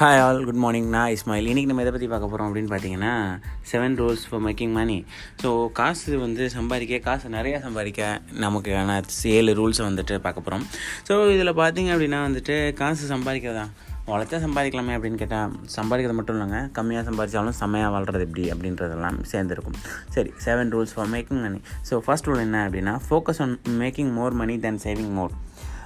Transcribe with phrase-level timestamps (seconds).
[0.00, 1.46] Hi all good morning நான் இஸ்மாயில்.
[1.50, 3.40] இன்றைக்கி நம்ம எதை பற்றி பார்க்க போகிறோம் அப்படின்னு பார்த்தீங்கன்னா
[3.70, 5.04] seven rules for making money
[5.42, 10.64] so காசு வந்து சம்பாதிக்க காசு நிறையா சம்பாதிக்க நமக்கான ஏழு ரூல்ஸை வந்துட்டு பார்க்க போகிறோம்
[11.08, 13.66] ஸோ இதில் பார்த்தீங்க அப்படின்னா வந்துட்டு காசு சம்பாதிக்கிறதா?
[14.06, 16.60] உழைச்சா சம்பாதிக்கலாமே அப்படின்னு கேட்டால் சம்பாதிக்கிறது மட்டும் இல்லைங்க.
[16.78, 19.78] கம்மியாக சம்பாதிச்சாலும் செம்மையாக வாழ்கிறது எப்படி அப்படின்றதெல்லாம் சேர்ந்துருக்கும்.
[20.08, 24.32] சரி seven rules for making money so first rule என்ன அப்படின்னா focus on making more
[24.32, 25.34] money then saving more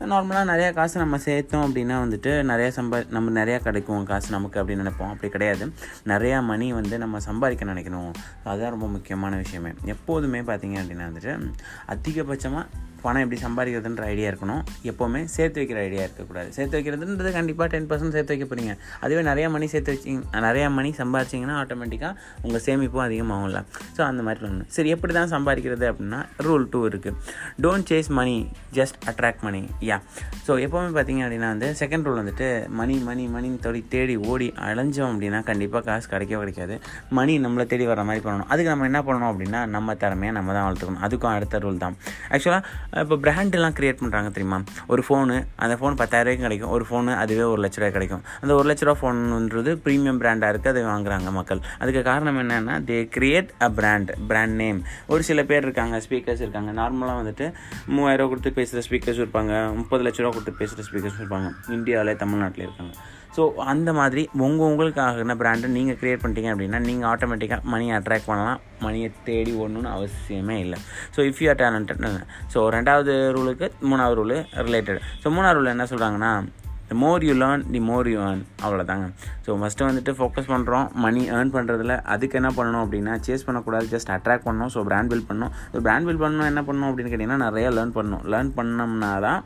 [0.00, 4.66] நார்மலாக நிறையா காசு நம்ம சேர்த்தோம் அப்படின்னா வந்துட்டு நிறையா சம்பா நம்ம நிறையா கிடைக்கும் காசு நமக்கு அப்படின்னு
[4.66, 5.10] நினைப்போம்.
[5.10, 5.72] அப்படி கிடையாது.
[6.06, 8.12] நிறையா மணி வந்து நம்ம சம்பாதிக்க நினைக்கணும்.
[8.44, 9.70] அதுதான் ரொம்ப முக்கியமான விஷயமே.
[9.84, 11.50] எப்போதுமே பார்த்தீங்க அப்படின்னா வந்துட்டு
[11.88, 12.66] அதிகபட்சமாக
[13.06, 14.62] பணம் எப்படி சம்பாதிக்கிறதுன்ற ஐடியா இருக்கணும்.
[14.90, 16.48] எப்போவுமே சேர்த்து வைக்கிற ஐடியா இருக்கக்கூடாது.
[16.56, 18.74] சேர்த்து வைக்கிறதுன்றது கண்டிப்பாக டென் பர்சன்ட் சேர்த்து வைக்க போகிறீங்க
[19.04, 22.12] அதுவே நிறையா மணி சேர்த்து வச்சிங்க நிறையா மணி சம்பாதிச்சிங்கன்னா ஆட்டோமேட்டிக்காக
[22.46, 23.60] உங்கள் சேமிப்பும் அதிகமாகும்ல.
[23.96, 24.70] ஸோ அந்த மாதிரி பண்ணணும்.
[24.76, 27.16] சரி எப்படி தான் சம்பாதிக்கிறது அப்படின்னா ரூல் டூ இருக்குது
[27.66, 28.36] don't chase money
[28.78, 29.98] just attract money yeah
[30.46, 32.48] so எப்போவுமே பார்த்தீங்க அப்படின்னா வந்து செகண்ட் ரூல் வந்துட்டு
[32.80, 36.74] மணி மணி மணின்னு தேடி தேடி ஓடி அலைஞ்சோம் அப்படின்னா கண்டிப்பாக காசு கிடைக்கவே கிடைக்காது.
[37.18, 38.48] மணி நம்மளை தேடி வர மாதிரி பண்ணணும்.
[38.52, 41.02] அதுக்கு நம்ம என்ன பண்ணணும் அப்படின்னா நம்ம திறமையை நம்ம தான் வளர்த்துக்கணும்.
[41.06, 41.96] அதுக்கும் அடுத்த ரூல் தான்.
[42.34, 44.58] ஆக்சுவலாக இப்போ பிராண்டெல்லாம் க்ரியேட் பண்ணுறாங்க தெரியுமா?
[44.92, 46.72] ஒரு ஃபோனு அந்த ஃபோன் பத்தாயிரரூபாய்க்கு கிடைக்கும்.
[46.76, 48.22] ஒரு ஃபோனு அதுவே ஒரு லட்ச ரூபாய் கிடைக்கும்.
[48.42, 51.60] அந்த ஒரு லட்ச ரூபா ஃபோன்ன்றது ப்ரீமியம் பிராண்டாக இருக்குது அதை வாங்குறாங்க மக்கள்.
[51.78, 54.80] அதுக்கு காரணம் என்னென்னா they create a brand brand name
[55.12, 56.72] ஒரு சில பேர் இருக்காங்க ஸ்பீக்கர்ஸ் இருக்காங்க.
[56.80, 57.48] நார்மலாக வந்துட்டு
[57.96, 61.50] மூவாயிரரூவா கொடுத்து பேசுகிற ஸ்பீக்கர்ஸ் இருப்பாங்க முப்பது லட்ச ரூபா கொடுத்து பேசுகிற ஸ்பீக்கர்ஸ் இருப்பாங்க.
[61.78, 62.94] இந்தியாவிலே தமிழ்நாட்டில் இருக்காங்க.
[63.36, 68.60] ஸோ அந்த மாதிரி உங்கள் உங்களுக்கான பிராண்டை நீங்கள் க்ரியேட் பண்ணிட்டீங்க அப்படின்னா நீங்கள் ஆட்டோமேட்டிக்காக மணியை அட்ராக்ட் பண்ணலாம்.
[68.84, 70.78] மணியை தேடி ஓடணும்னு அவசியமே இல்லை.
[71.16, 72.04] So if you are talented
[72.54, 74.38] so ரெண்டாவது ரூலுக்கு மூணாவது ரூலு
[74.68, 76.32] ரிலேட்டட் ஸோ மூணாவது ரூல் என்ன சொல்கிறாங்கன்னா
[76.88, 79.06] the more you learn the more you earn அவ்வளோதாங்க
[79.44, 83.86] ஸோ ஃபஸ்ட்டு வந்துட்டு ஃபோக்கஸ் பண்ணுறோம் மணி ஏர்ன் பண்ணுறதுல அதுக்கு என்ன பண்ணணும் அப்படின்னா சேஸ் பண்ணக்கூடாது.
[83.94, 84.70] ஜஸ்ட் அட்ராக்ட் பண்ணணும்.
[84.74, 85.54] ஸோ பிராண்ட் பில்ட் பண்ணணும்.
[85.72, 88.22] ஸோ பிராண்ட் பில்ட் பண்ணணும் என்ன பண்ணணும் அப்படின்னு கேட்டிங்கன்னா நிறையா லேர்ன் பண்ணணும்.
[88.34, 89.40] லேர்ன் பண்ணோம்னா தான்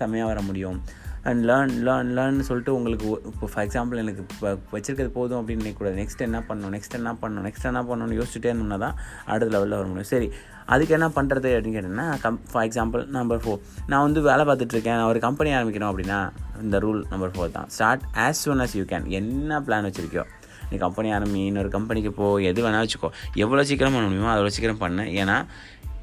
[0.00, 0.78] செம்மையாக வர முடியும்.
[1.28, 5.98] அண்ட் லேர்ன் லேர்ன் லேர்ன் சொல்லிட்டு உங்களுக்கு இப்போ ஃபார் எக்ஸாம்பிள் எனக்கு இப்போ வச்சிருக்கிறது போதும் அப்படின்னு நினைக்கக்கூடாது
[6.00, 8.96] நெக்ஸ்ட் என்ன பண்ணணும் நெக்ஸ்ட் என்ன பண்ணணும் நெக்ஸ்ட் என்ன பண்ணணும்னு யோசிச்சுட்டே இருந்தோம்னா தான்
[9.30, 10.10] அடுத்த லெவலில் வர முடியும்.
[10.14, 10.28] சரி
[10.72, 13.60] அதுக்கு என்ன பண்ணுறது அப்படின்னு கேட்டிங்கன்னா come for example number four
[13.92, 16.20] நான் வந்து வேலை பார்த்துட்ருக்கேன் நான் ஒரு கம்பெனி ஆரம்பிக்கணும் அப்படின்னா
[16.64, 17.68] இந்த ரூல் நம்பர் ஃபோர் தான்.
[17.76, 20.24] Start as soon as you can என்ன பிளான் வச்சுருக்கியோ.
[20.70, 23.08] நீ கம்பெனி ஆரம்பி இன்னொரு கம்பெனிக்கு போ எது வேணால் வச்சுக்கோ.
[23.44, 25.04] எவ்வளோ சீக்கிரம் பண்ண முடியுமோ அவ்வளோ சீக்கிரம் பண்ணு.
[25.22, 25.36] ஏன்னா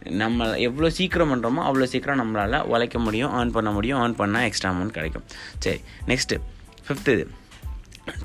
[0.03, 4.71] நம்ம எவ்வளோ சீக்கிரம் பண்ணுறோமோ அவ்வளோ சீக்கிரம் நம்மளால் உழைக்க முடியும் ஏர்ன் பண்ண முடியும் ஏர்ன் பண்ணால் எக்ஸ்ட்ரா
[4.71, 5.23] அமௌண்ட் கிடைக்கும்.
[5.59, 6.39] சரி நெக்ஸ்ட்டு
[6.87, 7.27] ஃபிஃப்த்து இது.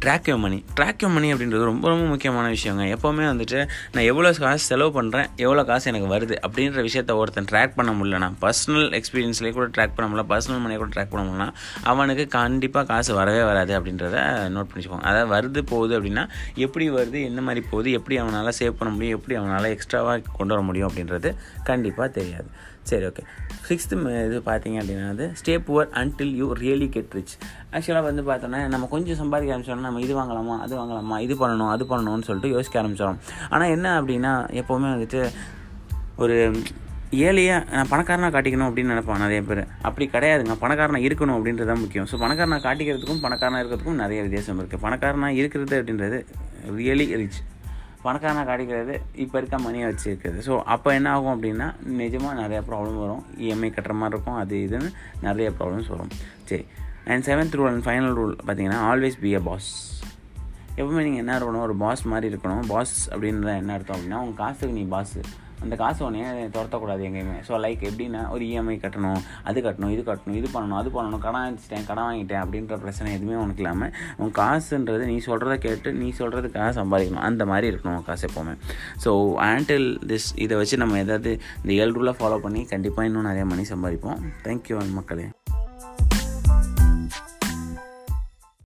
[0.04, 2.84] Track your money track your money அப்படின்றது ரொம்ப ரொம்ப முக்கியமான விஷயங்க.
[2.94, 3.58] எப்போவுமே வந்துட்டு
[3.94, 8.28] நான் எவ்வளோ காசு செலவு பண்ணுறேன் எவ்வளோ காசு எனக்கு வருது அப்படின்ற விஷயத்த ஒருத்தன் ட்ராக் பண்ண முடியலனா
[8.44, 11.48] பர்சனல் எக்ஸ்பீரியன்ஸ்லேயே கூட ட்ராக் பண்ண முடியல பர்சனல் மணியை கூட ட்ராக் பண்ண முடியலனா
[11.92, 14.16] அவனுக்கு கண்டிப்பாக காசு வரவே வராது அப்படின்றத
[14.56, 15.08] நோட் பண்ணிச்சுக்கோங்க.
[15.10, 16.26] அதாவது வருது போகுது அப்படின்னா
[16.66, 20.62] எப்படி வருது என்ன மாதிரி போகுது எப்படி அவனால் சேவ் பண்ண முடியும் எப்படி அவனால் எக்ஸ்ட்ராவாக கொண்டு வர
[20.68, 21.30] முடியும் அப்படின்றது
[21.64, 22.48] கண்டிப்பாக தெரியாது.
[22.84, 23.22] சரி ஓகே
[23.68, 23.96] சிக்ஸ்த்து
[24.26, 27.34] இது பார்த்தீங்க அப்படின்னா வந்து stay poor until you really get rich
[27.72, 31.84] ஆக்சுவலாக வந்து பார்த்தோன்னா நம்ம கொஞ்சம் சம்பாதிக்க ஆரம்பிச்சோம்னா நம்ம இது வாங்கலாமா அது வாங்கலாமா இது பண்ணணும் அது
[31.84, 35.22] பண்ணணும்னு சொல்லிட்டு யோசிக்க ஆரம்பிச்சிடும் ஆனால் என்ன அப்படின்னா எப்போவுமே வந்துட்டு
[36.16, 36.36] ஒரு
[37.12, 39.66] ஏழையாக நான் பணக்காரனாக காட்டிக்கணும் அப்படின்னு நினைப்பான் நிறைய பேர்.
[39.82, 40.54] அப்படி கிடையாதுங்க.
[40.60, 42.06] பணக்காரனாக இருக்கணும் அப்படின்றது தான் முக்கியம்.
[42.12, 46.18] ஸோ பணக்காரனாக காட்டிக்கிறதுக்கும் பணக்காரனாக இருக்கிறதுக்கும் நிறைய வித்தியாசம் இருக்குது பணக்காரனாக இருக்கிறது அப்படின்றது
[46.76, 47.40] ரியலி ரிச்
[48.04, 48.94] பணக்காரனாக காட்டிக்கிறது
[49.24, 51.68] இப்போ இருக்க மணியை வச்சுருக்குது ஸோ அப்போ என்ன ஆகும் அப்படின்னா
[52.00, 53.22] நிஜமாக நிறையா ப்ராப்ளம் வரும்.
[53.44, 54.38] இஎம்ஐ கட்டுற மாதிரி இருக்கும்.
[54.42, 54.90] அது இதுன்னு
[55.26, 56.12] நிறைய ப்ராப்ளம்ஸ் வரும்.
[56.50, 56.64] சரி.
[57.12, 59.70] And seventh rule and final rule பார்த்தீங்கன்னா ஆல்வேஸ் பி அ பாஸ்
[60.78, 61.64] எப்பவுமே நீங்கள் என்ன இருக்கணும்?
[61.68, 62.62] ஒரு பாஸ் மாதிரி இருக்கணும்.
[62.72, 65.20] பாஸ் அப்படின்றத என்ன அர்த்தம் அப்படின்னா உங்கள் காசுக்கு நீ பாஸு
[65.64, 66.22] அந்த காசு உடனே
[66.56, 67.38] துரத்தக்கூடாது எங்கேயுமே.
[67.48, 71.46] ஸோ லைக் எப்படின்னா ஒரு இஎம்ஐ கட்டணும் அது கட்டணும் இது கட்டணும் இது பண்ணணும் அது பண்ணணும் கடன்
[71.48, 73.92] அடிச்சிட்டேன் கடன் வாங்கிட்டேன் அப்படின்ற பிரச்சனை எதுவுமே உனக்கு இல்லாமல்
[74.22, 77.26] உன் காசுன்றது நீ சொல்கிறத கேட்டு நீ சொல்கிறதுக்காக சம்பாதிக்கணும்.
[77.30, 78.56] அந்த மாதிரி இருக்கணும் உன் காசு எப்போவுமே.
[79.04, 79.12] ஸோ
[79.50, 81.32] ஆண்டில் திஸ் இதை வச்சு நம்ம எதாவது
[81.62, 84.20] இந்த ஏழு ரூலாக ஃபாலோ பண்ணி கண்டிப்பாக இன்னும் நிறைய மணி சம்பாதிப்போம்.
[84.48, 85.26] தேங்க்யூ மக்களே.